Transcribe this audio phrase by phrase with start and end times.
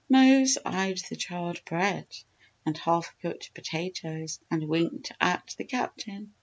[0.09, 2.07] Mose eyed the charred bread
[2.65, 6.33] and half cooked potatoes and winked at the Captain.